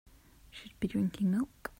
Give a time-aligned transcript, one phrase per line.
[0.49, 1.69] Should be drinking milk.